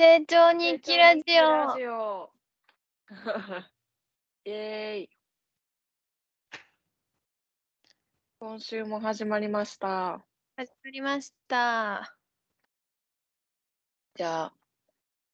[0.00, 2.30] 成長日記ラジ成長オ日記ラジオ
[4.46, 5.10] イエーイ
[8.38, 10.24] 今週も始まりました。
[10.56, 12.16] 始まりました。
[14.14, 14.54] じゃあ、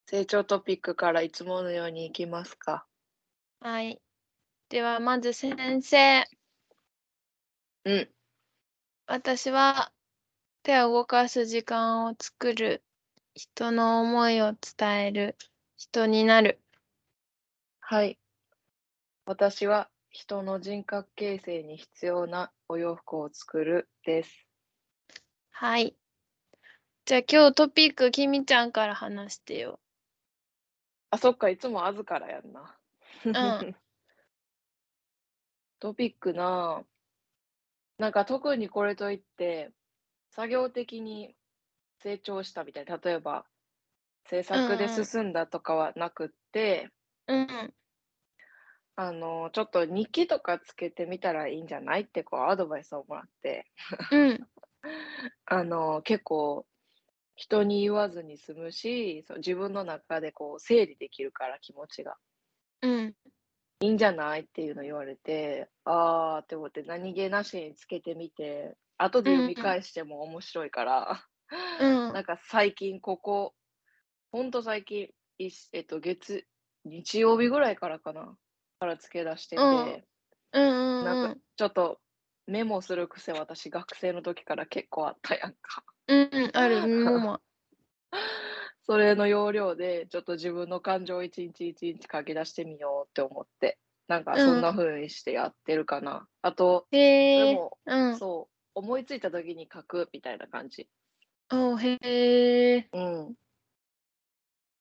[0.06, 2.88] 成長トピックからいつものようにいきますか。
[3.60, 4.02] はい。
[4.68, 6.24] では、まず先生。
[7.84, 8.08] うん。
[9.06, 9.92] 私は
[10.64, 12.82] 手を動かす時間を作る。
[13.36, 15.36] 人の思いを伝える。
[15.76, 16.58] 人になる。
[17.80, 18.18] はい。
[19.26, 24.48] 私は人の人格形成に必要なお洋服を作るです。
[25.50, 25.94] はい。
[27.04, 29.80] じゃあ今日トピック、きみちゃんから話してよ。
[31.10, 32.74] あ、そっか、いつもあずからやんな。
[33.26, 33.76] うん
[35.78, 36.82] トピックな、
[37.98, 39.72] なんか特にこれといって、
[40.30, 41.36] 作業的に
[42.02, 43.46] 成長したみたいな、例えば、
[44.28, 46.90] 制作で進んだとかはなくって、
[47.28, 47.74] うん。
[48.96, 53.70] あの、ちょっと日記とかつけてみたらいいんじゃないってこうアドバイスをもらって、
[54.10, 54.48] うん。
[55.44, 56.66] あの、結構
[57.36, 62.16] 人に言わずに済むし、そう自分の中でこう整理できるから気持ちが。
[62.82, 63.14] うん。
[63.80, 72.12] いいんじゃないっていうの言われて、あーって思って何気なしにつけてみて、後で読み返しても面白いから、うん。
[72.12, 73.54] なんか最近ここ、
[74.32, 75.08] ほんと最近、
[75.38, 76.46] いしえっと、月、
[76.84, 78.36] 日曜日ぐらいからかな、
[78.78, 79.66] からつけ出してて、うん。
[80.52, 82.00] うんうんなんかちょっと
[82.46, 85.84] メモする癖私学生の時から結構あったやんか。
[86.08, 86.76] うんうんある
[88.86, 96.28] それの要領でちょっと自分の感情を一日一日書き出してみようって思って、なんかそんな風にしてやってるかな。
[96.42, 96.98] あと、へ
[97.42, 98.16] えでも、うん。
[98.16, 100.88] そう、思いついた時に書くみたいな感じ。
[101.50, 103.34] おへえうん。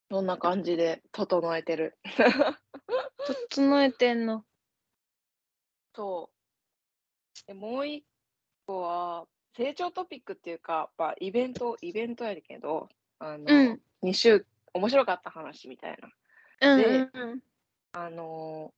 [0.09, 1.97] そんな感じで整えてる？
[3.49, 4.45] 整えてんの
[5.95, 7.47] そう。
[7.47, 8.05] でもう一
[8.65, 12.89] 個は、成長トピックっていうか、まあ、イベント、イベントやけど、
[13.19, 16.09] あの、うん2週、面白かった話みたいな。
[16.73, 17.39] うんでうんうん
[17.93, 18.73] あの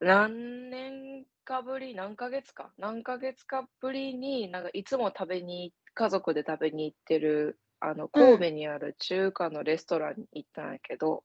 [0.00, 11.24] 何年かぶり、何ヶ月か、何ヶ月かぶりに、なんかいつも食べに、家族で食べに行ってる、あの、神戸にある中華のレストランに行ったんやけど、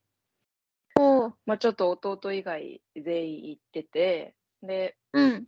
[0.96, 1.34] おう。
[1.46, 5.48] まあちょっと弟以外全員行ってて、で、うん。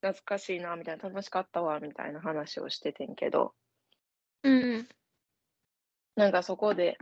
[0.00, 3.54] 懐かしいな、みたいな、楽しかったわ、みたいな話をしててんけど、
[4.42, 4.88] うんうん。
[6.16, 6.98] なんかそこで、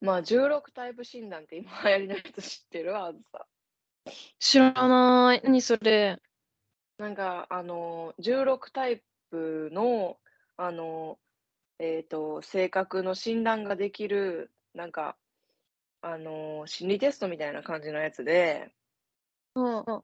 [0.00, 2.96] まあ16タイプ診断って今流行りのやつ知ってる？
[2.96, 3.46] あずさ。
[4.38, 5.42] 知らない。
[5.44, 6.20] 何それ？
[6.98, 10.18] なんか、あの、16タイプの、
[10.56, 11.18] あの、
[11.78, 15.18] えっと、性格の診断ができる、なんか、
[16.02, 18.72] あの、心理テストみたいな感じのやつで、
[19.54, 20.02] うんうん。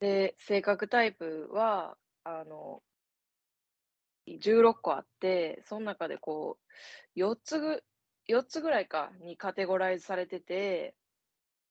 [0.00, 2.82] で、性格タイプは、あの、
[4.26, 6.58] 16個あって、その中でこ
[7.16, 7.84] う、4つぐ、
[8.26, 10.96] 4つぐらいかにカテゴライズされてて、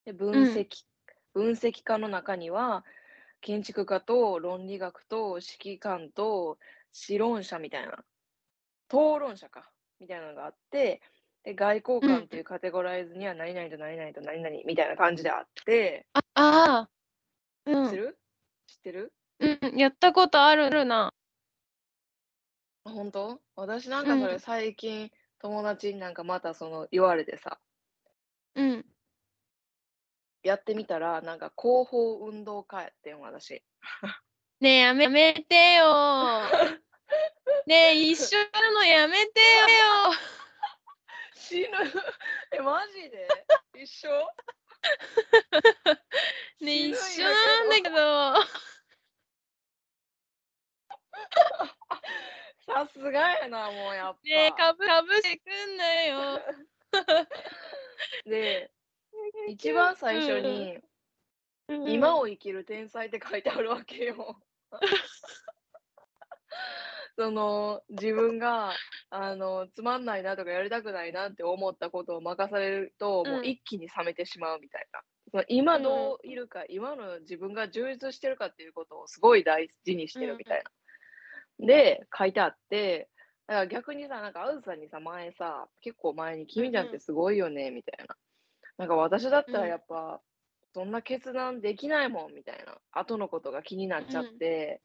[0.05, 0.67] で分析、
[1.35, 2.83] 分析家の中には、
[3.41, 6.57] 建築家と論理学と指揮官と
[7.09, 8.03] 思論者みたいな、
[8.87, 9.69] 討論者か、
[9.99, 11.01] みたいなのがあって、
[11.43, 17.85] で外交官っていうカテゴライズには何々と何々と何々みたいな感じであって、ああーうん。
[17.85, 18.17] 知ってる？
[18.65, 19.13] 知ってる？
[19.39, 21.13] うんやったことあるな。
[22.85, 23.39] あ本当？
[23.55, 24.39] 私なんかそれうん。
[24.39, 27.59] 最近友達になんかまたその言われてさ、
[28.55, 28.85] うん
[30.45, 33.63] やってみたらなんか広報運動家やってん私。
[34.59, 36.43] ねえやめやめてよ。
[37.65, 39.45] ねえ一緒なのやめてよ。
[41.33, 41.67] 死ぬ。
[42.51, 43.27] え、マジで？
[43.73, 44.07] 一緒？
[46.61, 47.95] ねえ一緒なんだけど。
[52.67, 54.19] さすがやな、もうやっぱ。
[54.23, 56.39] ねえかぶかぶしてくんなよ。
[58.25, 58.71] で、
[59.47, 60.79] 一番最初に、
[61.87, 64.39] 今を生きる天才って書いてあるわけよ。
[67.17, 68.73] その自分が
[69.09, 75.01] あのつまんないなとかやりたくないなって思ったことを任されると、もううん一気に冷めてしまうみたいな。
[75.31, 81.65] その今どういるか、今の自分が充実してるかっていうことをすごい大事にしてるみたいな。
[81.65, 83.09] で、書いてあって、
[83.47, 88.15] だから逆にさ、なんか、あずさんにさ、前さ、結構前に、君なんてすごいよね、みたいな。
[88.77, 90.21] なんか私だったらやっぱ、
[90.73, 92.77] そんな決断できないもん、みたいな。
[92.91, 94.81] 後のことが気になっちゃって、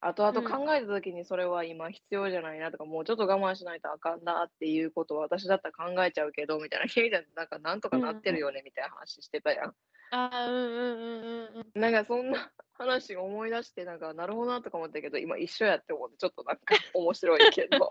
[0.00, 0.66] 後々うん。
[0.66, 9.74] 考えた時にそれは今必要じゃないなとか、もうちょっと我慢しないとあかんなっていうことを私だったら考えちゃうけどみたいな、君だってなんかなんとかなってるよねみたいな話してたやん。
[10.10, 11.80] ああ、うんうんうんうんうん。
[11.80, 17.90] なんかそんな話を思い出して、なんかなるほどなとか思ったけど、今一緒やって思ってちょっとなんか面白いけど。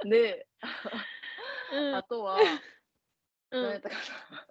[0.04, 0.46] で、
[1.72, 1.94] うん。
[1.96, 2.38] あとは、
[3.50, 3.62] うん。
[3.62, 4.46] なんやったかな。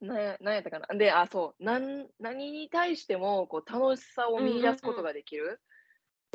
[0.00, 0.86] なんや なんやったかな。
[0.96, 4.62] で、あ、そう、なん何に対してもこう楽しさをうん見うんうん。
[4.62, 5.60] 出すことができる。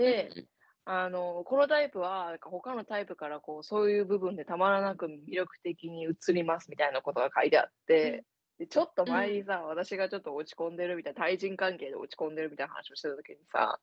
[0.04, 0.48] うんで、うん。
[0.86, 7.72] あの、このタイプは、なんか他のタイプからこう、そういう部分でたまらなく魅力的に映りますみたいなことが書いてあっ
[8.04, 8.20] うん。
[8.20, 8.26] て、
[8.60, 9.12] で、ちょっとうん。
[9.14, 13.80] 前にさ、私がちょっと落ち込んでるみたいな、対人関係で落ち込んでるみたいな話をしてた時にさ、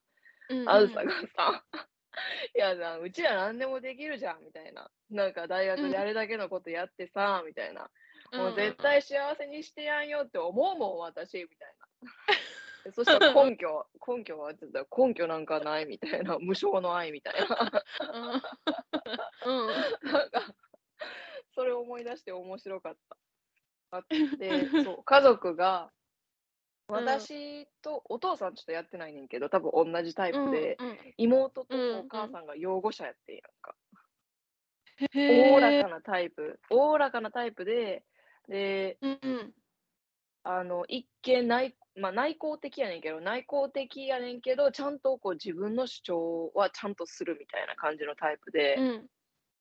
[0.49, 1.09] うんあずさうん。
[1.09, 1.65] がさ、
[2.55, 4.91] いやな、うちら何でもできるじゃんみたいな。
[5.11, 5.83] なんか大うん。
[5.83, 7.91] 学であれだけのことやってさ、みたいな。
[8.33, 8.55] もう。
[8.55, 11.89] 絶対幸せにしてやんよって思うもん、私、みたいな。
[12.85, 17.85] でそしたら根拠は、根拠はって言ったら根拠なんかないみたいな、無償の愛みたいな。
[19.45, 19.71] うん。
[19.71, 20.13] うん。
[20.13, 20.55] なんか、
[21.55, 23.17] それを思い出して面白かった。
[23.93, 24.07] あっ
[24.39, 26.02] て、そう、家族が、うん。
[26.93, 30.99] 私とお父さんちょっとやってないねんけど、多分同じタイうんプで、うん。
[31.19, 31.99] 妹とうんうん。
[32.01, 33.75] お母さんが養護者やってんやんか。
[35.29, 35.73] おおら。
[35.73, 38.05] かなタイプ、おおらかなタイプで、
[38.49, 39.53] で、うんうん。
[40.45, 49.07] あの、一見内まあ、内向的やねんけど、内向的やねんけど、ちゃんとこう自分の主張はちゃんとするみたいな感じのタイプうで、ん。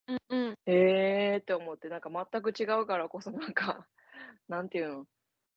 [0.07, 0.55] うんうん。
[0.65, 3.87] へえって思って、なんか全く違うからこそなんか、
[4.47, 5.05] なんていうの、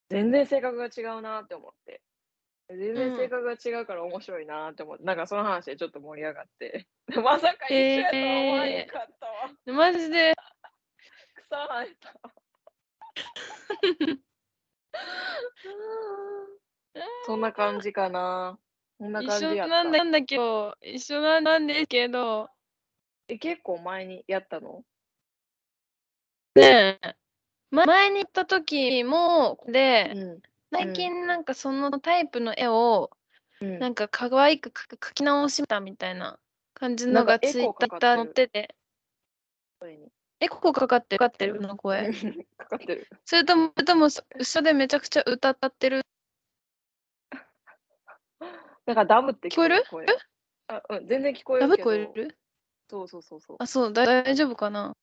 [0.09, 2.03] 全然性格が違うなって思って。
[2.69, 3.31] 全う然性ん。
[3.31, 6.87] 格が違うから面白いなって思って、なんかその話でちょっと盛り上がって。
[7.23, 9.51] まさか一緒やとは思わへんへかったわ。
[9.67, 9.73] え。
[9.73, 10.35] マジで？
[11.37, 12.15] 草生えた。
[17.27, 18.59] そんな感じかな。
[18.99, 19.75] そんな一感じやった。
[19.81, 22.49] 緒なんだなんだけど、一緒なんなんですけど、
[23.29, 24.85] え、結構前にやったの？
[26.55, 27.15] ねえ、ま
[27.75, 30.43] 前に行った時も、で、うん。
[30.73, 30.93] 最うん。
[30.95, 33.11] 近なんかそのタイプの絵を、
[33.61, 33.79] うん。
[33.81, 36.39] なんか可愛く描き直したみたいな
[36.75, 38.49] 感じのがツイッター載っってる。
[38.49, 38.77] てて、
[39.81, 40.09] それに。
[40.41, 41.77] エコーかかってるかかってるの？
[41.77, 42.11] 声。
[42.59, 43.09] かかってる。
[43.25, 46.03] それとも、それとも、そ後ろでめちゃくちゃ歌ってる？
[48.87, 49.85] なんかダムって聞こえる？
[49.91, 50.07] 声。
[50.69, 51.83] あ、うん、全然聞こえるけど。
[51.83, 52.39] 聞こえる？
[52.91, 53.57] そうそうそうそう。
[53.59, 54.97] あ、そう、だ大丈夫かな？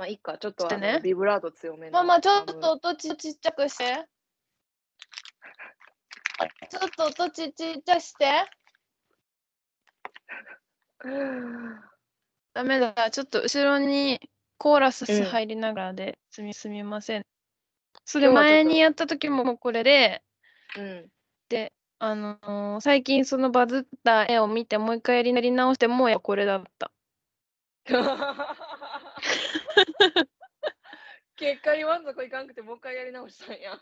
[0.00, 0.38] まあ、いいか。
[0.38, 0.98] ちょっとあね。
[1.04, 2.38] ビブラート強めのママ、ちょ。
[2.40, 4.06] っと音ちちっちゃくして。
[6.70, 8.46] ちょっと音ちちっちゃくして。
[12.54, 13.10] ダメだ。
[13.10, 14.18] ちょっと後ろに
[14.56, 15.24] コーラスうん。
[15.24, 17.26] 入りながらですみすみません。
[18.06, 20.22] それ前にやった時もこれで、
[20.78, 21.08] うん。
[21.50, 26.90] で、あのー最近そのバズった絵を見てもう一回やり直してもうやこれだった。
[31.36, 33.78] 結果に満足いかんくてもう一回やり直したんや。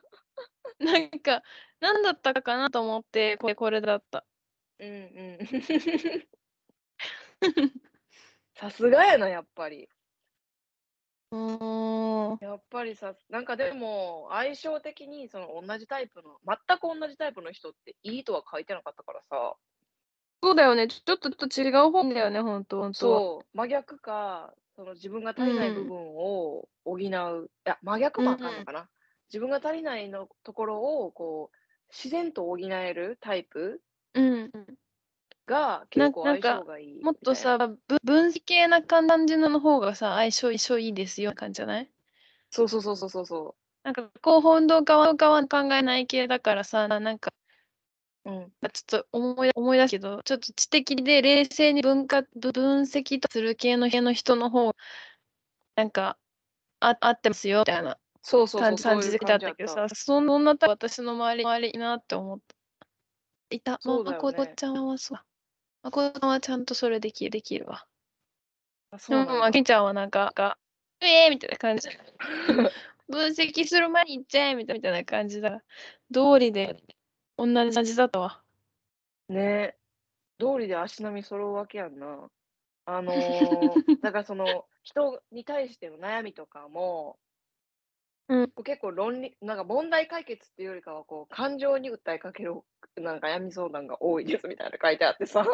[0.78, 1.42] なんか、
[1.80, 4.24] 何だったかなと思って、これこれだった。
[4.78, 4.92] うんう
[5.42, 5.48] ん。
[8.54, 9.88] さすがやな、やっぱり。
[11.30, 12.38] うーん。
[12.40, 19.56] やっぱりさ、なんかでも、相性的にその同じタイプの、全く同じタイプの人っていいとは書いてなかったからさ、
[20.42, 20.86] そうだよね。
[20.86, 23.24] ちょっとちょっと違う本だよね、ほんと、ほんとは。
[23.24, 25.84] そう、真逆か、その自分がう足りない部ん。
[25.84, 28.26] 分を補う、いや、真逆うん。
[28.26, 28.88] もあかんのかな。
[29.28, 31.56] 自分が足りないのところを、こう、
[31.92, 33.82] 自然と補えるタイプ
[34.14, 34.52] うん。
[35.46, 37.14] が結構相性か、がいいもっ。
[37.14, 41.90] とさ、ぶ分析系な感じの方がさ、相性、相性いいですよ、感じじゃない？
[42.50, 43.54] そうそうそうそうそうそ
[43.84, 47.32] なんか、広報運動側側考えない系だからさ、なんか、
[48.24, 48.30] う。
[48.30, 48.52] うん。
[48.72, 54.74] ちょっと思い思い出すけど、ちょっと知的で冷静に分化ぶ分析とする系の系の人の方、
[55.76, 56.18] なんか、
[56.80, 59.52] あ合ってますよ、みたいなそうそうそう、感じでだっ感じやった。
[59.52, 62.58] たけどさ、そんなタイプ私の周り周りいいなって思った。
[63.50, 64.14] いた、そうね。
[64.18, 65.18] こちゃんはそう。
[65.82, 67.86] まこちゃんはちゃんとそれできる、できるわ。
[68.98, 69.50] そうだ。
[69.50, 70.58] けんちゃんはなんか、か
[71.00, 71.88] えーみたいな感じ。
[73.08, 75.62] 分析する前に言っちゃえみたいな感じだ。
[76.12, 76.76] 通りで
[77.38, 78.42] 同じ味だったわ。
[79.28, 79.76] ね
[80.38, 82.30] 通りで足並み揃うわけやんな。
[82.84, 83.12] あのー、
[84.02, 87.18] だからその人に対しての悩みとかも、
[88.28, 88.52] うん。
[88.64, 92.56] 結構論理、なんか問題解決っていうよりかは、こう、感情に訴えかける、
[92.96, 95.46] なんか闇相談が多いですみたいな書いてあってさ、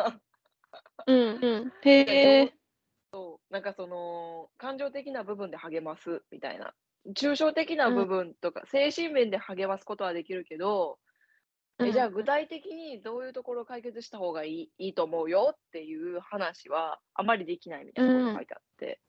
[1.06, 1.72] うんうん。
[1.82, 2.54] へでえ。
[3.12, 6.74] どうなんかその、感情的な部分で励ますみたいな。
[7.14, 10.98] 抽象的なうん部分とか、精神面で励ますことはできるけど、
[11.80, 12.14] え、じゃあうん。
[12.14, 18.34] 具体的にどういうところを解決した方がいいいいと思うよっていう話はあまりできないみたいなことうん。
[18.36, 19.00] 書いてあって。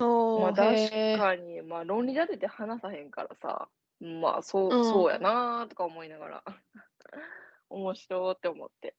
[0.00, 0.90] おお、まあ、確。
[1.18, 3.68] かに、まあ、論理立てて話さへんからさ、
[4.00, 5.22] まあ、そううそうやん。
[5.22, 6.44] なとか思いながら、
[7.68, 8.96] 面白って思って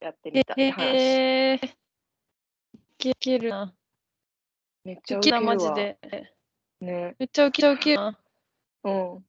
[0.00, 0.84] やってへみたって話。
[0.86, 1.54] え。
[1.54, 1.58] い
[2.96, 3.74] けいけるな。
[4.84, 5.42] めっちゃウウケるわ。
[5.42, 5.98] マジで。
[6.80, 7.16] ね。
[7.18, 8.18] めっちゃウケるな。
[8.84, 9.26] うん。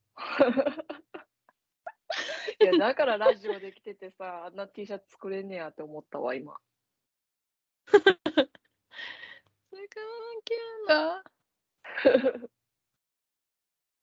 [2.59, 6.57] いや、だからラジオできててさ、あんな T シャツ作れんねやって思ったわ、今。
[9.69, 11.23] それからウケるんだ。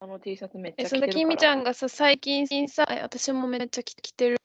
[0.00, 1.52] あの T シャツめっちえ、ゃそのきみち着てるから。
[1.52, 4.37] ゃんがさ、最近さ、え私もめっちゃ着着てる。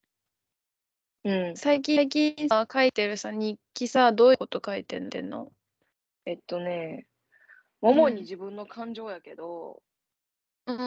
[1.25, 1.57] うん。
[1.57, 5.51] 最近最近さ、書いてるさ、日記さ、どういうこと書いてんの？
[6.25, 7.07] えっとね、
[7.81, 7.91] うん。
[7.91, 9.81] 主に自分の感情やけど、
[10.67, 10.81] うんう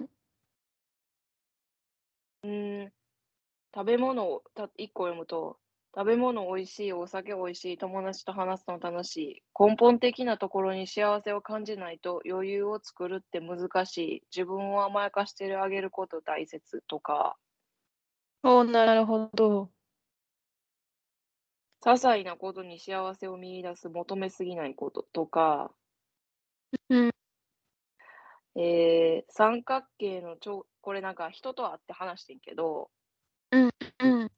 [0.02, 2.92] うーん、
[3.74, 5.60] 食べ物をた1個読むと、
[5.94, 9.44] 食べ物美味しい、お酒美味しい、友達と話すの楽しい。
[9.58, 14.22] 根本的なところに幸せを感じないと余裕を作るって難しい。
[14.36, 17.38] 自分を甘やかしてあげること大切とか、
[18.44, 19.72] おなるほど。
[21.84, 25.74] 些細なことに幸せを見出す、求めすぎないこととか、
[26.88, 27.12] うん。
[28.56, 32.90] えー三角形の頂これなんか人と会って話してんけど、
[33.50, 34.30] うんうん。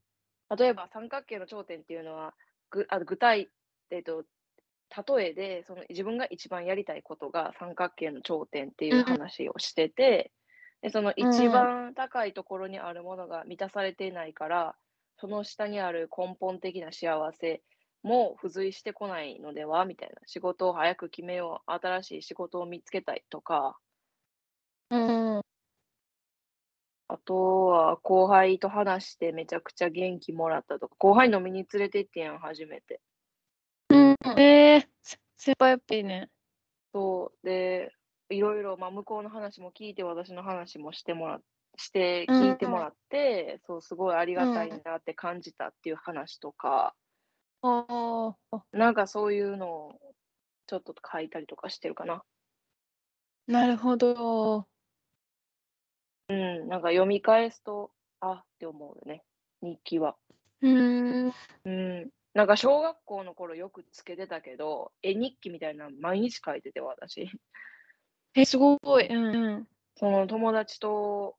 [0.56, 2.34] 例えば三角形の頂点っていうのは、
[2.70, 3.50] ぐあ具体、
[3.90, 4.24] えっと、
[5.16, 10.32] 例えでその自分が一番やりたいことが三角形の頂点っていううん話をしてて、
[10.82, 11.68] でそのう一ん。
[11.68, 14.76] 番高いところにあるものが満たされていないから、
[15.16, 17.62] その下にある根本的な幸せ
[18.02, 20.16] も付随してこないのではみたいな。
[20.26, 21.72] 仕事を早く決めよう。
[21.72, 23.78] 新しい仕事を見つけたいとか、
[24.90, 25.42] うん。
[27.08, 33.00] あとは後輩と話してめちゃくちゃ元気もらったとか、後輩飲みに連れて行ってんやん、初めて。
[33.90, 34.16] うん。
[34.38, 36.30] えー、せ先輩やっぱいいね。
[36.92, 37.46] そう。
[37.46, 37.92] で、
[38.30, 41.40] いろいろ、まあ、向こうの話も聞いて、私の話もしてもら
[41.76, 44.82] して、うん聞いてもらって、そう、すごいありがたいうん。
[44.84, 46.94] なって感じたっていう話とか、
[47.66, 50.00] ああ、なんかそういうのを
[50.66, 52.22] ちょっと書いたりとかしてるかな。
[53.46, 54.66] なるほど。
[56.28, 57.90] うん、なんか読み返すと、
[58.20, 59.22] あって思うよね、
[59.62, 60.16] 日記は。
[60.62, 61.34] うーん。
[61.64, 62.10] うん。
[62.32, 67.30] なんか小学校の頃よくつけてたけど、絵日記みたいなの毎日書いてて、私。
[68.34, 69.06] え、すごい。
[69.06, 69.68] うんうん。
[69.96, 71.36] その友達と、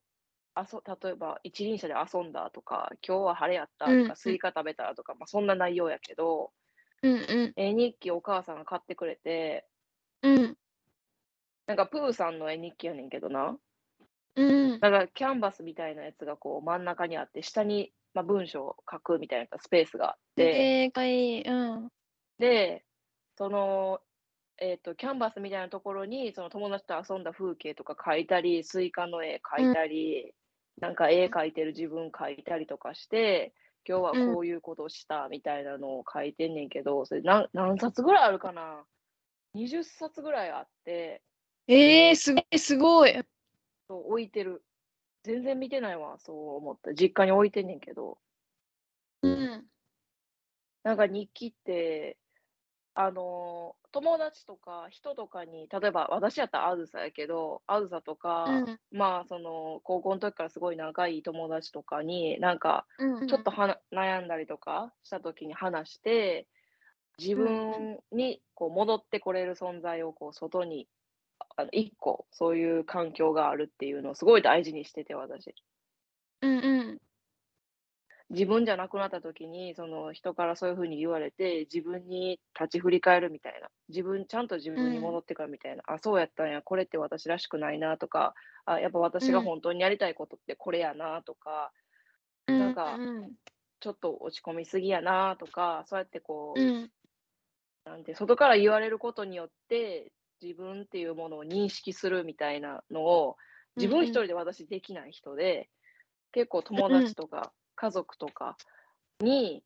[0.54, 6.54] あそ例えば一輪車で遊んだとか、今日は晴れやったうんとか、スイカ食べたとか、まあ、そんな内容やけど、
[7.04, 7.54] うんうん。
[7.58, 9.68] 絵日記お母さんが買ってくれて、
[10.22, 10.58] うん。
[11.68, 13.58] なんかプーさんの絵日記やねんけどな。
[14.36, 14.80] うん。
[14.80, 21.42] なんかキャンバスみたいなやつがこう真ん中にあって、下に、まあ、文章を書くみたいなスペースがあって、えー、かわいい。
[21.42, 21.90] うん。
[22.40, 22.86] で、
[23.38, 24.00] その、
[24.58, 30.34] えっと、キャンバスみたいなところに、その友達と遊んだ風景とか描いたり、スイカの絵描いたり、
[30.80, 33.54] なんか絵描いてる自分描いたりとかして、
[33.88, 38.84] 今日はこういうことをしたみたいなのを書いてんねんけど、それ何何冊ぐらいあるかな
[39.56, 41.22] ?20 冊ぐらいあって、
[41.68, 43.14] えー、すごい、すごい。
[43.90, 44.64] 置いてる。
[45.24, 46.94] 全然見てないわ、そう思った。
[46.94, 48.18] 実家に置いてんねんけど。
[49.22, 49.66] うん。
[50.84, 52.18] なんか日記って、
[52.94, 58.80] あのー友達とか人とかに、例えば私やったらあずさやけど、あずさとか、うん。
[58.92, 63.28] まあその高校の時からすごい仲いい友達とかに、なんかうん。
[63.28, 63.80] ちょっとはな
[64.20, 66.46] 悩んだりとかした時に話して、
[67.18, 70.90] 自分にこう戻ってこれる存在をこう外に、
[71.58, 75.56] あの一個そういう環境があるっていうのをすごい大事にしてて、私。
[76.42, 76.98] うんうん。
[78.32, 83.70] 自分じゃなくなった時に、その人からそういう風に言われて、自分に立ち振り返るみたいな。
[83.90, 85.84] 自分、ちゃんと自分に戻ってからみたいな。
[85.86, 88.34] あ、そうやったんや、これって私らしくないなとか、
[88.66, 91.72] あ、やっぱ私が本当にやりたいことってこれやなとか、
[92.48, 93.32] なんかうん。
[93.80, 96.92] ちょっと落ち込みすぎやなとか、そうやってこう、うん。
[97.86, 100.12] なんて、外から言われることによって、
[100.46, 103.38] 自分っていうものを認識するみたいなのを、
[103.78, 105.70] 自分一人で私できない人で、
[106.32, 108.58] 結構友達とか家族とか
[109.20, 109.64] に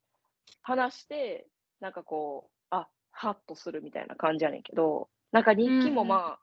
[0.62, 1.48] 話して、
[1.82, 6.40] なんかこう、あ、ハッとするみたいな感じやねんけど、なんか日記もうんうんまあ、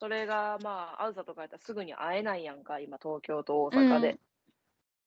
[0.00, 4.18] それがまあ、あずさとかやったらすぐに会えないやんか、今東京と大阪で。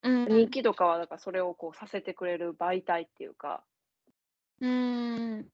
[0.04, 0.26] うん。
[0.28, 3.64] 日記とかはだからそれをこうさせてくれる媒体っていうか、
[4.62, 5.46] うん。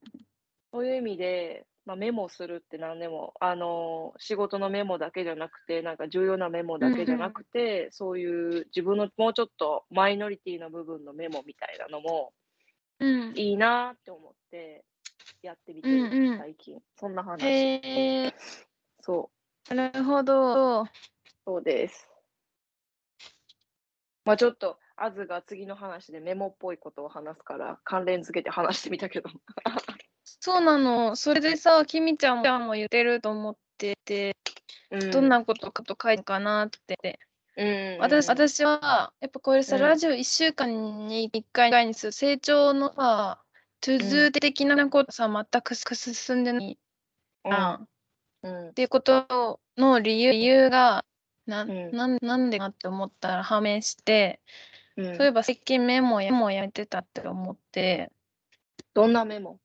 [0.71, 12.31] そういう意味で、まあ、メモするって何でも、あの、仕事のメモだけじゃなくて、なんか重要なメモだけじゃなくて、そういう自分のもうちょっとマイノリティの部分のメモみたいなのも
[13.01, 13.33] うん。
[13.35, 14.85] いいなって思って
[15.41, 16.79] やってみてる、うんうん最近。
[16.97, 17.43] そんな話。
[17.43, 17.81] へ
[18.27, 18.33] え。
[19.01, 19.29] そ
[19.69, 20.85] う、なるほど。
[21.43, 22.07] そうです。
[24.23, 29.29] まあちょっと、アズが次の話でメモっぽいことを話すから、関連付けて話してみたけど。
[30.43, 31.15] そうなの。
[31.15, 34.35] それでさ、きみちゃんも言ってると思ってて、
[34.89, 37.19] うん、どんなことかと書いたかなって。
[37.55, 37.97] うん。
[37.99, 39.83] 私私は、やっぱこれさ、うん。
[39.83, 42.11] ラジオ1週間に1回にする。
[42.11, 43.43] 成長のさ、
[43.81, 46.79] トゥズー的なことさ、全く進んでない。
[47.43, 47.87] な、
[48.41, 51.05] うん、っていうことの理由理由が
[51.45, 51.91] な,、ん。
[51.91, 54.41] なんなんでかって思ったら判明して、
[54.97, 58.11] うん、そういえば最近メモやメモやめてたって思って、
[58.95, 59.59] どんなメモ？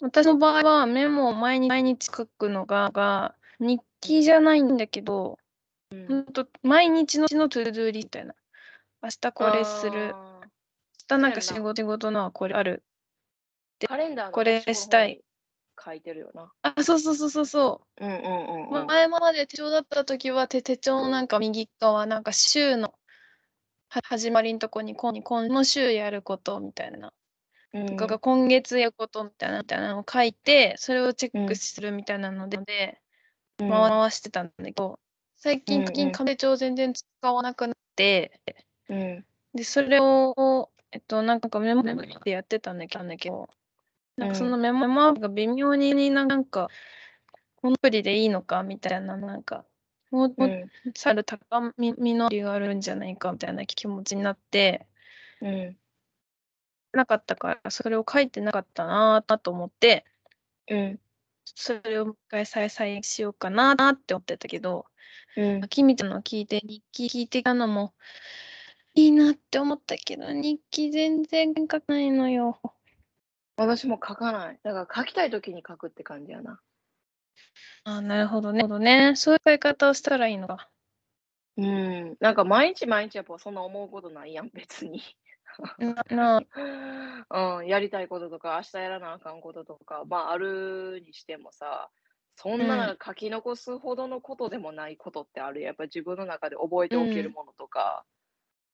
[0.00, 5.38] 私の場合はメモを毎日毎日書くのがが日記じゃないんだけど、
[5.90, 8.34] うんほんと毎日のトゥードゥーリストやな。
[9.02, 10.12] 明日これする。
[10.14, 10.40] あ
[11.10, 12.82] 明日なんか仕事仕事のはこれある。
[13.80, 15.20] ーカレンダーのこれしたい
[15.82, 16.52] 書いてるよな。
[16.62, 18.04] あ、そうそうそうそうそう。
[18.04, 18.86] うんうんうんうん。
[18.86, 22.94] 前まで手帳だった時は手手帳のなんか右側なんか週の
[23.88, 27.14] は始まりのとこに今今の週やることみたいな、うん
[27.72, 33.00] とか今月やることみたいなみたいなのを書いてそれをチェックするみたいなので,、で
[33.58, 33.68] うん。
[33.68, 34.98] 回回してたんだけど
[35.36, 35.94] 最近うんうん。
[35.94, 38.40] 最近手帳全然使わなくなって
[38.88, 39.24] うん。
[39.54, 43.48] でそれをえっとなんかメモメモでやってたんだけど
[44.16, 46.68] なんかそのメモメモアプリが微妙になんか
[47.56, 49.64] このアプリでいいのかみたいななんか
[50.10, 54.86] もうもううんさる高みみのりがあるんじゃないかみたいな気持ちになって
[55.40, 55.76] うん
[56.96, 60.04] なかったからそれを書いてなかったなぁと思って
[60.68, 61.00] うん
[61.44, 64.86] それをもう一回再再しようかなーって思ってたけど
[65.36, 67.94] うんきみちゃんの聞いて日記聞いてたのも
[68.94, 72.58] いいなって思ったけど日記全然書かないのよ。
[73.58, 74.58] 私も書かない。
[74.62, 76.60] だから書きたいときに書くって感じやな。
[77.84, 78.58] あなるほどね。
[78.58, 80.70] なるほどねそういう書き方をしたらいいのか。
[81.58, 82.16] うん。
[82.20, 85.02] なんか毎日毎日やっぱそんな思うことないやん、別に。
[85.78, 86.40] なな
[87.58, 91.90] うん、やりたいこととか、明日やらなあかんこととか、まああるにしてもさ、
[92.36, 98.04] そんな書き残すほどのことでもないことってあるやっぱ自分の中で覚えておけるものとか、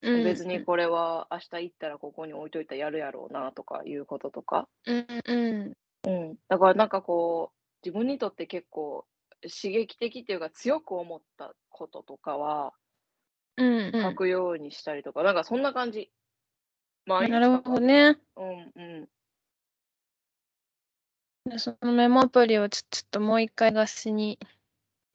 [0.03, 0.25] うん。
[0.25, 4.69] 別にこれは明日行ったらここに置いといたらやるやろうなとかいうこととか。
[4.87, 5.73] うんうん。
[6.05, 6.37] うん。
[6.49, 9.07] だからなんかこう、自分にとって結構
[9.43, 12.73] 刺激的っていうか強く思ったこととかは
[13.57, 14.03] うんうん。
[14.03, 16.11] 書くようにしたりとか、なんかそんな感じ。
[17.07, 18.19] 毎日なるほどね。
[18.37, 19.09] うんう
[21.47, 21.51] ん。
[21.51, 24.39] でそのメモアプリをちょちょっともう一回合しに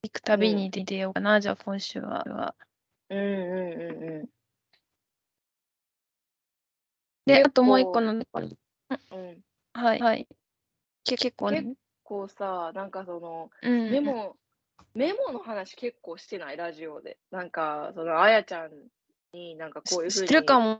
[0.03, 2.25] 行くたびに出ようかな、じゃあ今週は。
[2.27, 2.55] は
[3.09, 4.29] うんうんうんうん。
[7.25, 8.17] で、結あともう一個構の、う
[9.17, 9.43] ん。
[9.73, 10.27] はいはい。
[11.03, 11.75] け結構ね結。
[12.03, 14.37] こうさ、なんかその、うん、メモ、
[14.93, 17.17] メモの話結構してない、ラジオで。
[17.31, 18.71] なんか、その、あやちゃん
[19.33, 20.79] になんかこういうふ知うにってるかも。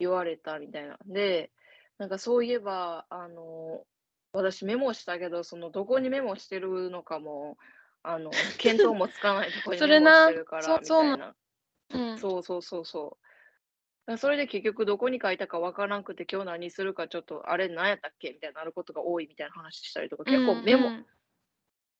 [0.00, 0.98] 言われたみたいな。
[1.06, 1.52] で、
[1.98, 3.86] なんかそういえば、あの、
[4.32, 7.58] 私メモしたけど、その、どこにメモしてるのかも、
[8.02, 11.36] あの、見当もつかないところにそメモしてるから、 みそうそうたいな。
[11.92, 13.18] うん、そうそうそうそ
[14.06, 14.18] う。
[14.18, 18.32] それで結局どこに書いたかわからなくて今日何するかちょっとあれ何やったっけ？
[18.32, 21.06] みたいになることが多いみたいな話したりとか結構メモ、うんうん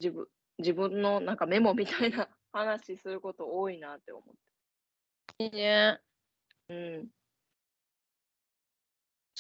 [0.01, 0.27] 自分
[0.59, 4.35] 自分のなんかメモみたいな話すること多いなって思っ
[5.39, 6.01] いいね。
[6.69, 6.75] て。
[6.75, 7.09] うん。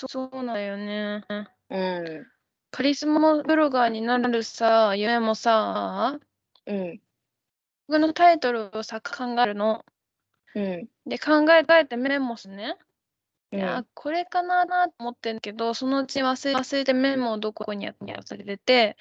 [0.01, 1.25] そそうだよね。
[1.29, 2.27] うん。
[2.71, 6.19] カリスマブロガーになるさ、夢もさ、
[6.67, 7.01] うん。
[7.87, 9.85] 僕のタイトルをさ、考えるの。
[10.55, 10.89] うん。
[11.07, 12.77] で、考えててメモすね。
[13.53, 13.59] うん。
[13.59, 18.97] いや、これかなと思ってんけど、そのうち忘れ忘れてメモをどこにやって忘れて、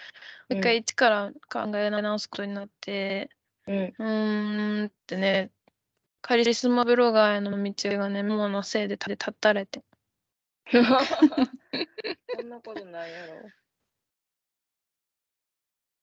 [0.49, 3.29] もう一回一から考え直すことになって、
[3.67, 3.95] うん。
[3.97, 5.51] うーんってね、
[6.21, 9.81] カリスマブロガーへの道がね、メモのせいで立立たれて。
[12.35, 13.49] そんなことないやろ。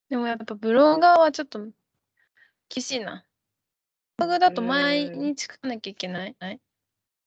[0.09, 1.61] でもやっぱブロガーはちょっと
[2.69, 3.25] 厳しいな。
[4.17, 6.37] ブログだと毎うん日書かなきゃいけない？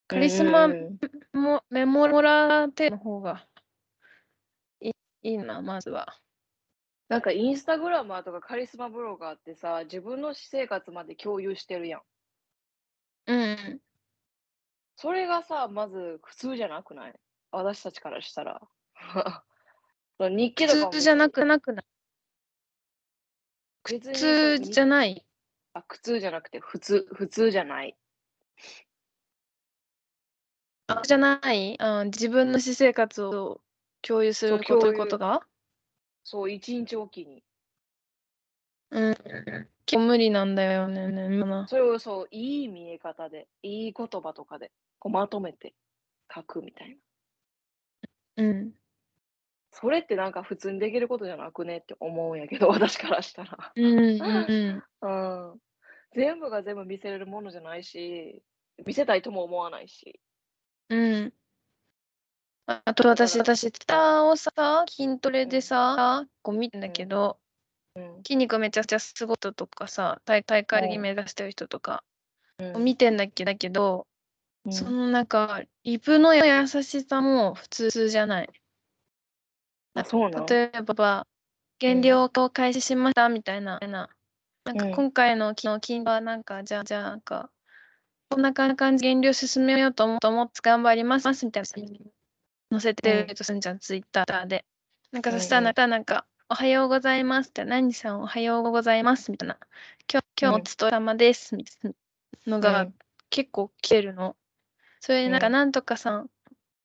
[0.08, 1.00] カリスマうん
[1.34, 3.48] もメモラーテの方が
[4.82, 4.94] いい
[5.32, 6.20] いいな、まずは。
[7.10, 12.02] なんかインスタグラマーとかカリスマブロガーってさ、自分の私生活まで共有してるやん。
[13.26, 13.82] うん。
[14.96, 17.20] それがさ、まず普通じゃなくない？
[17.52, 18.62] 私たちからしたら。
[20.20, 21.86] 日記とかも苦痛じゃなくなくない
[23.86, 25.26] 別に苦痛じゃない
[25.74, 27.96] あ、苦痛じゃなくて、普通、普通じゃない。
[30.88, 31.80] あじゃない？
[31.80, 33.62] あ自分の私生活を
[34.02, 35.42] 共有すること共有ことが？
[36.24, 37.44] そう、一日おきに。
[38.92, 39.16] うん。
[39.86, 41.68] 結構無理なんだよね。
[41.68, 45.74] それをそう、いい見え方で、いい言葉とかで、こうまとめて
[46.34, 46.96] 書くみたいな。
[48.40, 48.72] うん。
[49.72, 53.72] それってなんか普通にできることじゃなくねって思うんやけど、 私からしたら。
[53.76, 55.62] うんうんうん。
[56.14, 58.42] 全部が全部見せれるものじゃないし、
[58.86, 60.20] 見せたいとも思わないし。
[60.90, 61.00] うん。
[61.00, 61.34] うん。
[62.66, 67.40] ああと私、私、ツターをさ、筋トレでさ、こう見てんだけど、
[67.96, 68.16] うん。
[68.24, 72.04] 筋肉めちゃくちゃすごい人とかさ、大大会うん目指してる人とか、
[72.58, 74.06] うん見てんだけだけど、
[74.70, 78.50] うんそのなんか、リプの優しさも普通じゃない。
[79.96, 81.26] あ、そうなん例えば、
[81.80, 87.50] 減量を開始しましたみたいな、なんかうん今回の昨日金はなんか、じゃあ、じゃあなんか、
[88.30, 91.68] こんな感じで減量進めようと思と思って頑張りますみたいな
[92.72, 94.66] 載せてるとすんじゃん、ツイッターで。
[95.12, 99.58] なんかそしたらなんか、おはようございますって、何さんおはようございますみたいな。
[100.12, 101.92] 今日、今日もお疲れ様ですみたい
[102.46, 102.88] なのが
[103.32, 104.36] 結構来てるの。
[105.00, 106.30] それでなんか、うんなんとかさん、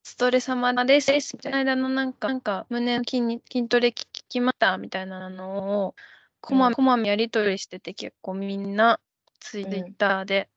[0.03, 1.11] ストレ様です。
[1.11, 5.95] みたいな間のなんか、なんか胸の筋に筋トレ聞きましたみたいなのを、
[6.41, 8.99] こまうんこまめやり取りしてて結構みんな
[9.39, 10.49] ツイッターで。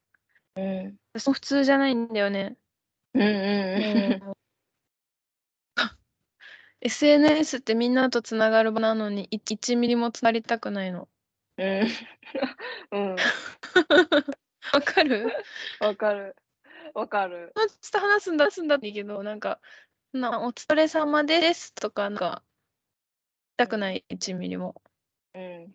[0.57, 0.97] うん。
[1.19, 2.57] そう普通じゃないんだよね。
[3.15, 4.37] うんうんもう
[6.81, 11.09] SNS ってみんなとつながる場なのにい1ミリもつながりたくないの。
[11.57, 11.89] うん。
[12.93, 13.17] うん。
[14.73, 15.33] わかる？
[15.81, 16.37] わかる。
[16.95, 17.53] わかる。
[17.55, 19.61] ちょっと話すんだ、話すんだっていいけど、なんか、
[20.13, 22.43] なお疲れ様ですとか、なんか、
[23.57, 24.81] たくない、1ミリも。
[25.35, 25.75] うん。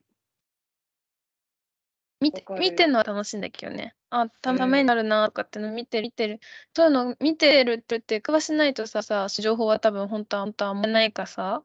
[2.21, 3.95] 見て見てるのは楽しいんだけどね。
[4.10, 6.39] あ、ためになるなとかっての見てる、見てる。
[6.73, 11.63] そういうの見てるって言って、詳しないとさ、さ、情報は多分本当は本当はあんまないからさ、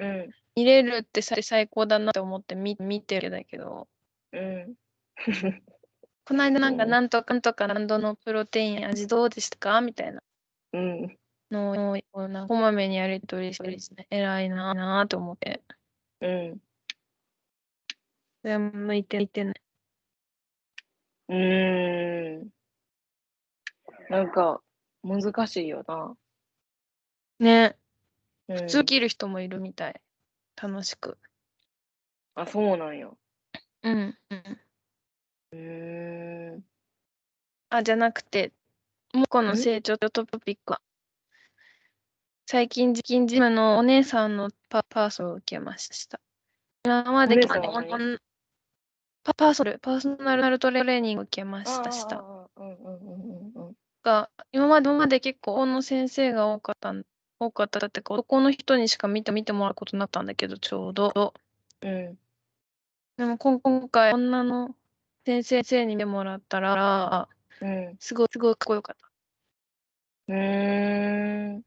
[0.00, 0.30] うん。
[0.56, 3.88] 見れるってさ最高だなって思って見見てるんだけど、
[4.32, 4.74] うん。
[6.30, 10.22] この間なんかうんなんとかなんとか何度のプロテイン味どうでしたかみたいな
[10.72, 11.18] うん。
[11.50, 15.60] のをなこまめにやり取りしてるしね、偉いなぁと思って。
[16.20, 16.60] うん。
[18.42, 19.54] それも向いて向いてない。
[21.30, 22.48] うーん。
[24.08, 24.62] なんか、
[25.02, 26.14] 難しいよな。
[27.40, 27.76] ね、
[28.46, 30.00] うん、普通切る人もいるみたい。
[30.54, 31.18] 楽しく。
[32.36, 33.08] あ、そうなんや。
[33.82, 34.16] うん。
[34.30, 34.60] うん
[35.52, 36.64] うーん。
[37.70, 38.52] あ、じゃなくて、
[39.12, 39.56] もうこのん？
[39.56, 40.80] 成長トピックは、
[42.46, 46.20] 最近、時金ジムのお姉さんのパパーソルを受けました。
[46.84, 47.92] 今までお姉さんは何？
[47.94, 48.18] おん
[49.22, 52.24] パパーソル、パーソナルトレーニングを受けました。
[54.02, 57.04] が今まで今まで結構、女の先生が多かったん、
[57.38, 61.34] 多かったってか、男の人にしか見て見てもらうことになったんだけど、ちょうど。
[61.82, 62.18] うん。
[63.18, 64.74] でも今今回、女の
[65.26, 67.28] 先生に見てもらったら、
[67.60, 67.96] うん。
[67.98, 69.10] すごい、すごいかっこよかった。
[70.28, 71.62] うーん。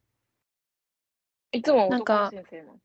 [1.52, 2.80] いつも男のなんか先生なの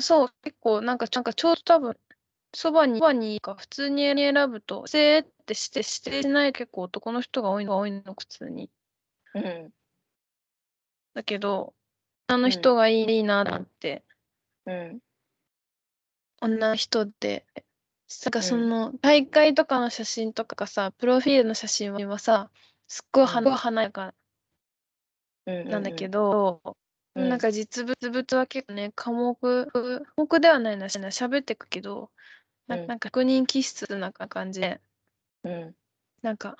[0.00, 1.96] そう、結構、なんか、なんかちょうど多分、
[2.54, 8.70] そばに、そばにいいか、普通に選ぶと、せーってして、しない結構男の人が多いのが多いの、普通に。
[9.34, 9.72] うん。
[11.14, 11.74] だけど、
[12.28, 14.02] 女の人がいい,、なって、
[14.66, 15.00] うん。
[16.40, 17.46] 女の人って、
[18.24, 22.50] なんかその、大会とかの写真とかがさ、プロフィールの写真はさ、
[22.88, 24.14] すっごい華やか
[25.46, 25.70] うん。
[25.70, 26.62] なんだけど、
[27.14, 27.28] うん。
[27.28, 32.10] なんか実物物は結構ね、科目、科目ではないな、しな喋ってくけど、
[32.66, 32.86] なうん。
[32.88, 34.80] なんか確認気質な感じで、
[35.44, 35.76] うん。
[36.22, 36.56] なんか、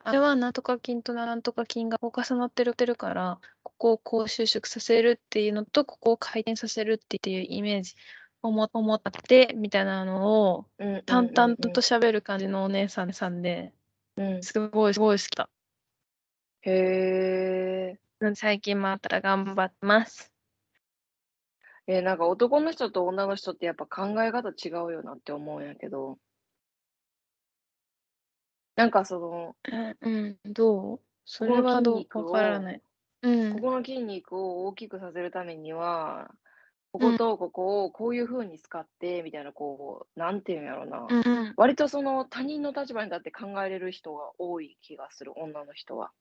[0.00, 7.94] あれはなんとか筋となんとか筋が重なってるってるから、ここをこう収縮させるっていうのと、ここを回転させるっていうイメージ
[8.48, 11.02] 思って、みたいなのをうん。
[11.04, 13.72] 淡々と喋る感じのお姉さんさんで、
[14.16, 14.42] うん。
[14.42, 15.48] すごいすごい好きだ。
[16.62, 18.34] へえ。
[18.34, 20.32] 最近また頑張ってます。
[21.86, 26.16] えーなんか男の人と女の人ってやっぱ考え方違うよなって思うんやけど、
[28.76, 29.56] なんかその、
[30.00, 31.00] うん、どう？
[31.26, 32.18] それはどう？
[32.18, 32.80] わからない。
[33.22, 33.60] うんこ。
[33.60, 36.30] この筋肉を大きくさせるためには、
[36.94, 41.04] こことここをこういう風に使って、みたいな、こう、なんていうんやろな。
[41.10, 41.54] うんうん。
[41.56, 46.12] 割とその他人の立場に立って考えれる人が多い気がする、女の人は。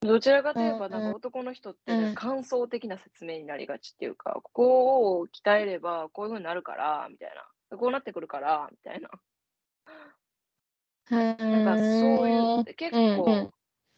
[0.00, 7.32] どちらかといえば、うんなんか男の人ってね、うん感想的な説明になりがちっていうか、ここを鍛えればこういう風になるから、みたい
[7.70, 7.76] な。
[7.76, 9.10] こうなってくるから、みたいな。
[11.10, 13.50] なんかそういう、結うん構、うん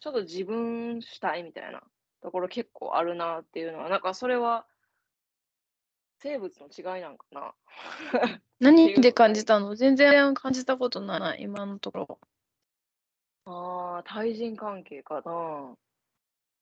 [0.03, 1.83] ちょっと自分主体みたいな
[2.23, 4.65] ところ結構あるなっていうのは、なんかそれは
[6.23, 7.55] 生物の違いなんかな。
[8.61, 9.75] 何で感じたの？
[9.75, 12.21] 全然感じたことない、今のところ。
[13.47, 15.77] ああ、対人関係かな。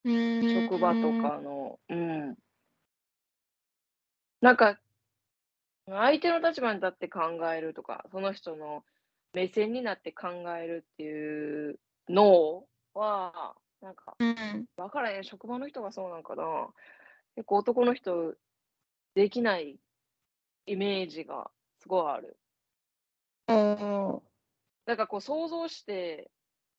[0.04, 1.12] 職職場と。
[1.12, 2.36] かの、うん。
[4.40, 4.78] なんか、
[5.86, 7.20] 相手の立場に立って考
[7.52, 8.84] えるとか、その人の
[9.32, 14.66] 目線になって考えるっていうのは、なんか、うん。
[14.76, 16.44] わからへん、職場の人がそうなんかな。
[17.34, 18.34] 結構男の人、
[19.18, 19.80] できない
[20.66, 21.50] イメージが
[21.80, 22.36] すごいある。
[23.48, 24.22] うん。
[24.86, 26.30] なんかこう想像して、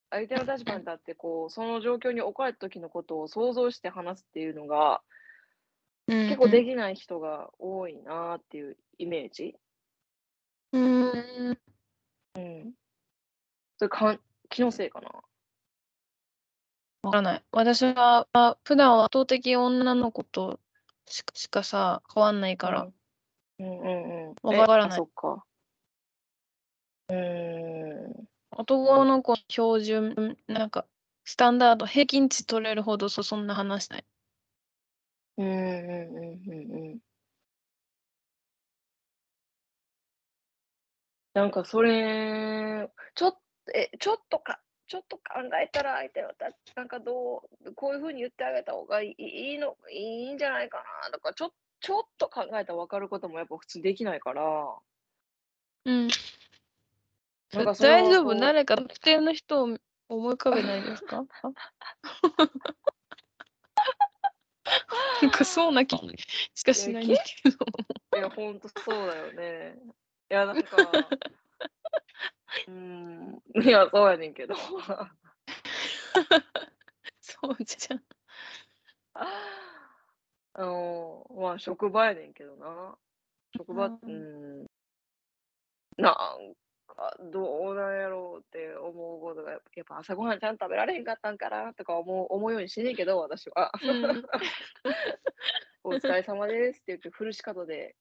[0.09, 5.01] 相手の立場に立ってこう、その状況に置かれた時のことを想像して話すっていうのが、
[6.07, 9.57] 結構できない人が多いなっていうイメージ。
[10.71, 11.59] うん。
[12.35, 12.73] うん。
[13.77, 15.09] それかん気のせいかな。
[17.01, 17.43] わからない。
[17.51, 20.61] 私は、あ普段は圧倒的女の子と
[21.09, 22.87] しかしかさ、変わんないから。
[23.59, 24.35] うんうんうん。
[24.57, 25.45] わからないえあそっか。
[27.09, 28.27] うーん。
[28.51, 30.85] 男の子の標準、なんか、
[31.25, 34.05] スタンダード、平均値取れるほどそそんな話しない。
[35.37, 36.99] うんうんうんうんうん。
[41.33, 43.39] なんかそれ、ちょっと、
[43.77, 45.23] え、ちょっとか、ちょっと考
[45.61, 54.43] えたら相手のたなんかどう、こういう風に言ってあげた方がいいの、いいんじゃないかなとか、ちょちょっと考えたら分かることもやっぱ普通できないから、
[55.85, 56.07] うん。
[57.53, 59.77] なんか大丈夫誰か特定の人を
[60.09, 61.23] 思い浮かべないですか
[65.21, 65.95] なんかそうな気
[66.55, 67.57] しかしないんだけど。
[68.17, 69.77] いや、ほんとそうだよね。
[70.31, 71.07] いや、なんか、
[72.67, 74.55] うーん、いや、そうやねんけど。
[77.21, 78.03] そうじゃん。
[79.13, 82.97] あの、まあ、職場やねんけどな。
[83.55, 84.65] 職場、ううんん、
[85.97, 86.55] なん
[86.87, 93.71] か、どうなんやろうって思うことが、やっぱ朝ごはんちゃんと食べられへんかったんかなとか思う思うようにしねえけど、私は。
[93.81, 94.23] うん
[95.81, 97.95] お疲れ様ですって言って、フルシカトで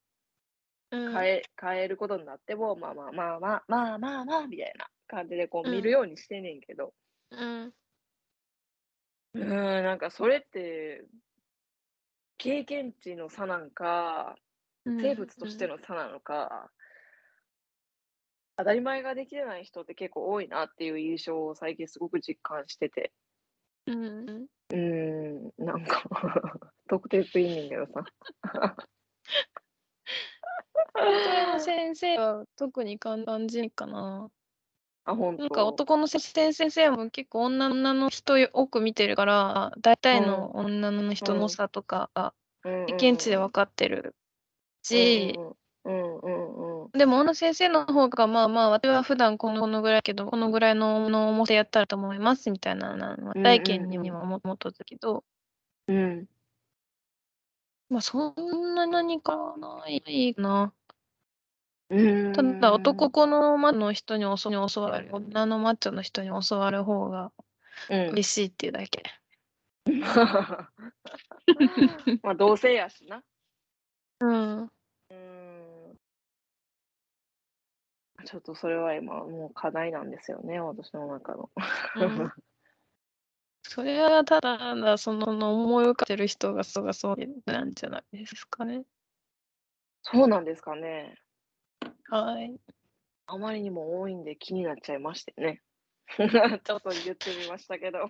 [0.90, 1.14] うん。
[1.14, 5.72] 変え変えることになっても、まあまあまあまあまあまあまあみたいな感じでこううん。
[5.72, 6.94] 見るようにしてんねんけど、
[7.31, 7.74] うん。
[9.35, 9.44] うー
[9.81, 11.07] ん、なんかそれって、
[12.38, 14.35] 経験値の差なんか、
[14.96, 16.72] 生物としての差なのか、
[18.59, 23.14] 当たり前ができてない人って結構多いなっていう印象を最近すごく実感してて、
[23.87, 24.29] うん。
[24.29, 26.03] うんうーん、なんか
[26.88, 28.05] 特定ついんねんけどさ。
[31.61, 34.30] 先生は特に感じかな。
[35.04, 35.68] あ、ほんなんかと。
[35.68, 42.34] 男の先生も結構女の人多く見てるから、大体の女の人の差とかが
[42.87, 44.14] 経験値で分かってる
[44.82, 45.38] し、
[45.84, 46.90] うんうんうんうん。
[46.92, 55.24] でも女の先生の方がまあまあ私は普段このこのぐらいやけど、このぐらいのの重さやったらと思いますみたいなのはうん体験にももとだけど、
[55.87, 56.28] うん。
[57.90, 60.72] まあそんな何かないな。
[61.90, 62.33] うん。
[62.33, 64.29] ただ男のマッチョの人に教
[64.83, 67.33] わる、女のマッチョの人に教わる方が
[67.90, 68.09] うん。
[68.11, 69.03] 嬉しいっていうだけ。
[72.22, 73.22] まあ同性やしな。
[74.20, 74.62] うん。
[74.62, 74.64] う
[75.14, 75.98] ん。
[78.24, 81.51] ちょっとそれは今もう課題なんですよね、私の中の。
[81.96, 82.33] うん
[83.70, 88.85] それはただそのその思い浮かべてる人がそうがそうなんじゃないですかね。
[90.03, 91.18] そうなんですかね。
[92.10, 92.58] はい。
[93.26, 95.62] あまりにも多いんで気になっちゃいましてね。
[96.16, 98.08] ちょっと言ってみましたけど。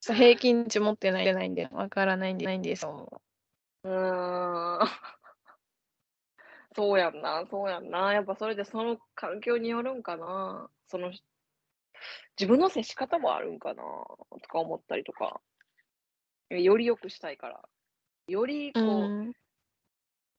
[0.00, 3.22] そう平均値持ってないないんで、わからないんで、ないんですよ。
[3.84, 4.88] うーん。
[6.74, 8.12] そうやんな、そうやんな。
[8.12, 10.68] やっぱそれでその環境によるんかな。
[10.88, 11.12] その
[12.38, 15.40] 自分の接し方もあるんかなとか思ったりとか。
[16.50, 17.68] より良くしたいから。
[18.26, 19.32] よりこう、うん。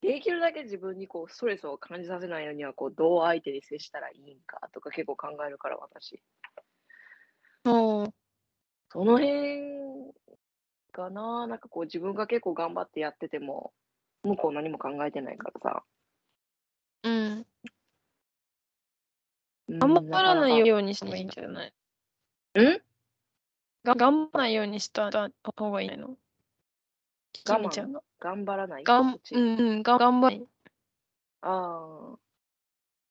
[0.02, 6.22] できるだけ自分にこうストレスを感じさせないようにはこうどう相手に接したらいいんかとか結構考えるから私。
[7.64, 8.14] そう。
[8.90, 10.12] その辺
[10.92, 11.46] かな。
[11.46, 13.72] なんかこう自分が結構頑張ってやってても
[14.24, 15.84] 向こう何も考えてないからさ。
[17.02, 17.12] うん。
[17.12, 17.46] うん
[19.78, 21.72] 頑張らないかようにしてもいいんじゃないん？
[23.84, 25.10] が頑張らないようにした
[25.44, 26.16] 方がいいの？
[27.32, 28.02] きみちゃんが。
[28.18, 28.84] 頑張らない？
[28.84, 30.46] がん、うんうん、が頑張り。
[31.42, 32.18] ああ、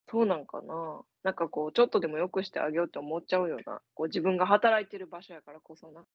[0.08, 1.02] そうなんかな。
[1.24, 3.82] なんかこう、ちょっとでも良くしてあげようって思っちゃうよな。
[3.94, 6.06] こう自分が働いてる場所やからこそな。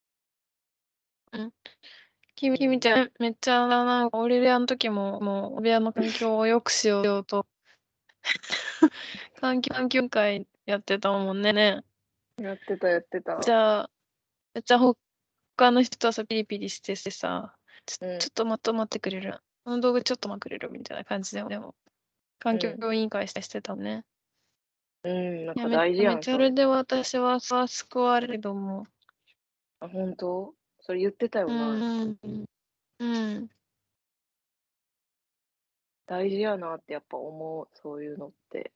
[1.32, 1.52] うん。
[2.36, 7.46] きみきみちゃん、めっちゃなんか、オリレアの時も、もう、お部屋の環境を良くしようと、
[9.40, 11.84] 環境、環境会やってたもんね。
[12.38, 13.38] やってた、やってた。
[13.40, 13.90] じゃあ、
[14.54, 19.40] めっちゃ他の人とさ、ピリピリしてさ、ちょ,、ちょっとまとまってくれる。
[19.64, 21.74] この道具ちょっと待ってくれるみたいな感じで、でも、
[22.38, 24.04] 環境委員会してたね。
[25.02, 26.14] うん、なんか大事やん。
[26.14, 28.84] めっちゃあれで私はさ、救われると思う。
[29.80, 30.54] あ、本当？
[30.80, 31.68] それ言ってたよな。
[31.70, 32.16] うん。
[32.98, 33.48] うん。
[36.06, 38.72] 大事やなってやっぱ思う、そういうのって。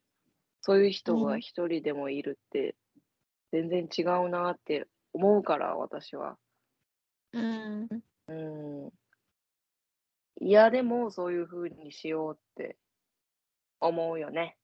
[0.62, 2.76] そういう人が一人でもいるって、
[3.52, 6.38] 全然違うなって思うから、私は。
[7.32, 7.88] うん。
[8.28, 8.92] うん。
[10.40, 12.76] いや、でもそういう風にしようって
[13.80, 14.56] 思うよね。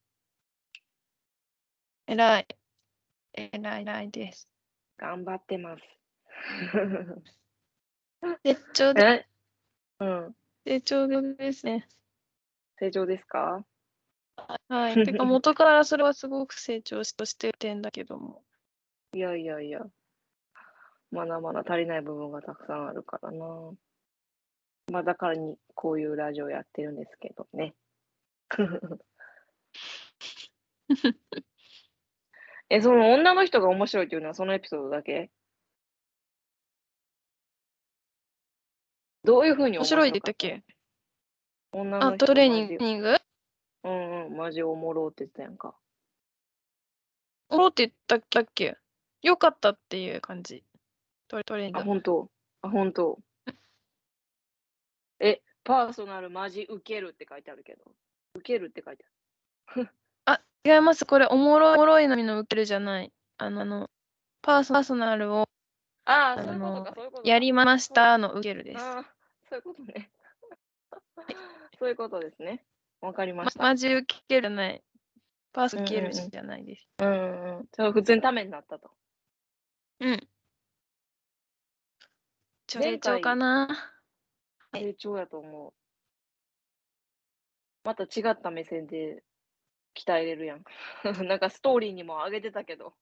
[2.06, 2.46] 偉い。
[3.32, 4.48] 偉い、偉いです。
[4.98, 5.82] 頑張ってます。
[8.44, 9.26] 成長で、
[10.00, 10.36] うん。
[10.64, 11.88] 成長ですね。
[12.78, 13.64] 成長ですか？
[14.68, 15.04] はい。
[15.04, 18.44] てか、元からそれはすごく成長しててんだけども。
[19.14, 19.80] いやいやいや。
[21.10, 23.46] まだまだ足りない部分がたくさんあるからな。
[24.92, 27.74] まあ、だからにこういうラジオやってるんですけどね。
[32.68, 35.30] え、その女の人が面白いっていうのはそのエピソードだけ？
[39.22, 40.62] どういうふうに面白いって言ったっけ？
[41.72, 42.62] 女の人トレーニ
[42.94, 43.16] ング？
[43.84, 45.74] うんうん、マジおもろって言ったやんか。
[47.48, 48.76] おもろって言ったっけ？
[49.22, 50.62] よかったっていう感じ。
[51.34, 51.80] トレトレング。
[51.80, 52.30] あ、本当
[52.62, 53.18] あ、本当
[55.18, 57.82] え、パーソナルマジ受けるって書いてあるけど。
[58.36, 59.04] 受けるって書いて
[59.66, 59.90] ある。
[60.26, 61.04] あ、違います。
[61.04, 63.12] これ、おもろいおもろいのみの受けるじゃない。
[63.38, 63.90] あの、あの
[64.42, 65.48] パーソナルを
[66.04, 68.84] ああ、そういうことか、そういうことやりましたの受けるです。
[69.48, 70.10] そういうことね。
[71.80, 72.64] そういうことですね。
[73.00, 73.60] わかりました。
[73.60, 74.84] ま、マジ受けるじゃない。
[75.52, 76.86] パース受けるじゃないです。
[76.98, 77.68] うんうん。
[77.78, 78.92] うん、普通にためになったと。
[80.00, 80.28] うん。
[82.80, 83.68] 成長かな。
[84.72, 85.72] 成長やと思う。
[87.84, 89.22] また違った目線で
[89.94, 90.64] 鍛えれるやん。
[91.28, 92.94] なんかストーリーにも上げてたけど、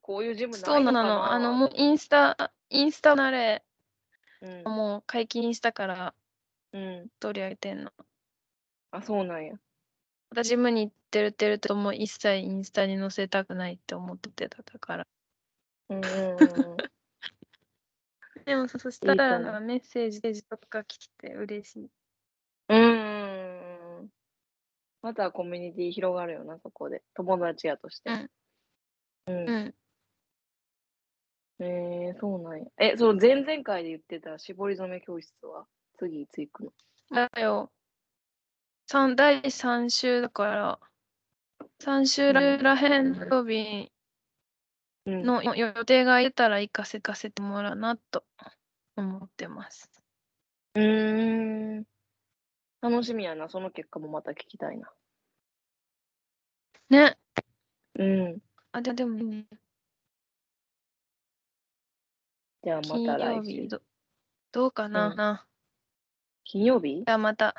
[0.00, 1.30] こういうジムそうなの。
[1.30, 3.62] あの、もうインスタ、インスタのあれ、
[4.40, 6.14] うん、もう解禁したから、
[6.72, 7.08] うん。
[7.20, 7.92] 取り上げてんの。
[8.90, 9.52] あ、そうなんや。
[10.30, 15.06] またジムに行ってるってるともう一切インスタに載せたくないって思ってたから。
[15.90, 16.76] うんうんうん。
[18.44, 21.90] でもそそしたらなんかメッセージとか来て嬉しい。
[22.68, 24.08] うん。
[25.02, 27.02] またコミュニティ広がるよな、そこで。
[27.14, 28.10] 友達やとして。
[28.10, 28.30] うん。
[29.26, 29.48] うん。
[29.48, 29.74] うん
[31.58, 32.66] えー、そうなんや。
[32.78, 35.66] え、その前々回で言ってた絞り染め教室は？
[35.98, 36.72] 次いつ行くの
[37.10, 37.70] だよ。
[38.86, 40.80] 三第3週だから、
[41.80, 42.40] 3週ら
[42.74, 43.92] へんの曜日
[45.06, 48.24] の予定がいたら行かせかせてもらうなと
[48.96, 49.90] 思ってます。
[50.74, 51.84] うーん。
[52.80, 53.48] 楽しみやな。
[53.48, 54.92] その結果もまた聞きたいな。
[56.90, 57.18] ね。
[57.98, 58.38] うん。
[58.72, 59.46] あ、ででもね。
[62.64, 63.68] じゃあまた来週。
[63.68, 63.82] ど
[64.52, 65.48] どうかな、うん、
[66.44, 67.02] 金曜日？
[67.04, 67.54] じゃあまた。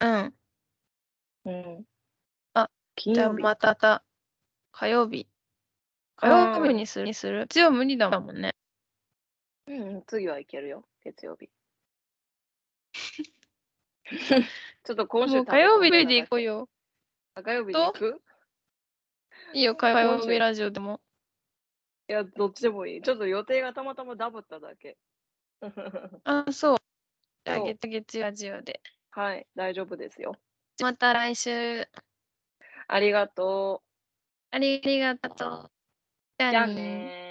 [0.00, 0.34] うん。
[1.44, 1.84] うん。
[2.54, 4.04] あ、金曜日じゃあまた
[4.72, 5.26] 火曜日。
[6.16, 8.54] 火曜日にするにする月曜無理だもんね。
[9.66, 11.50] うん、次はいけるよ、月曜日。
[14.84, 16.68] ちょっと今週火曜日で行こうよ。
[17.34, 18.22] 火曜日で行く？
[19.52, 21.00] いいよ、火曜日ラジオでも。
[22.08, 23.02] いや、どっちでもいい。
[23.02, 24.96] ちょっと予定がたまたまダブっただけ。
[26.24, 26.76] あ、そう。
[27.44, 28.80] じゃあ、月月ラジオで。
[29.10, 30.36] はい、大丈夫ですよ。
[30.80, 31.88] また来週。
[32.88, 34.54] ありがとう。
[34.54, 35.75] ありがとう。
[36.38, 37.25] じゃあね